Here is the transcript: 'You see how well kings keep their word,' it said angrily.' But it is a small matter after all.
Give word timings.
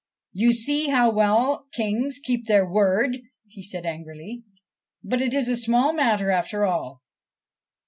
'You 0.33 0.51
see 0.51 0.87
how 0.87 1.11
well 1.11 1.67
kings 1.73 2.17
keep 2.17 2.47
their 2.47 2.67
word,' 2.67 3.19
it 3.51 3.65
said 3.65 3.85
angrily.' 3.85 4.41
But 5.03 5.21
it 5.21 5.31
is 5.31 5.47
a 5.47 5.55
small 5.55 5.93
matter 5.93 6.31
after 6.31 6.65
all. 6.65 7.03